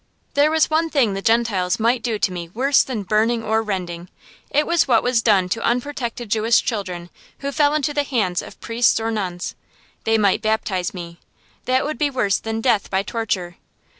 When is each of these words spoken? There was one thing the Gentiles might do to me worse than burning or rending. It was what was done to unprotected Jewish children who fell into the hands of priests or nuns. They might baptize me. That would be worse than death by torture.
There 0.33 0.49
was 0.49 0.67
one 0.71 0.89
thing 0.89 1.13
the 1.13 1.21
Gentiles 1.21 1.79
might 1.79 2.01
do 2.01 2.17
to 2.17 2.31
me 2.31 2.49
worse 2.49 2.81
than 2.81 3.03
burning 3.03 3.43
or 3.43 3.61
rending. 3.61 4.09
It 4.49 4.65
was 4.65 4.87
what 4.87 5.03
was 5.03 5.21
done 5.21 5.47
to 5.49 5.61
unprotected 5.61 6.27
Jewish 6.27 6.63
children 6.63 7.11
who 7.41 7.51
fell 7.51 7.75
into 7.75 7.93
the 7.93 8.01
hands 8.01 8.41
of 8.41 8.59
priests 8.59 8.99
or 8.99 9.11
nuns. 9.11 9.53
They 10.05 10.17
might 10.17 10.41
baptize 10.41 10.95
me. 10.95 11.19
That 11.65 11.85
would 11.85 11.99
be 11.99 12.09
worse 12.09 12.39
than 12.39 12.61
death 12.61 12.89
by 12.89 13.03
torture. 13.03 13.57